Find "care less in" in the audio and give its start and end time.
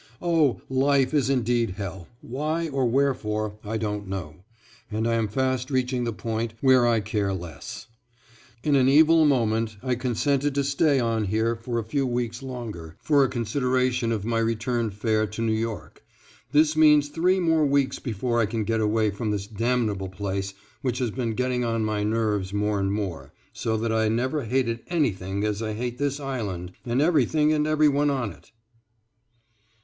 7.01-8.75